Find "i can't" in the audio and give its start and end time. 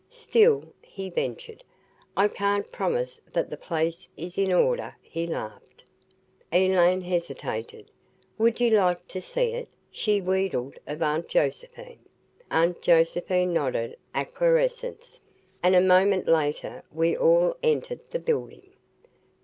2.17-2.71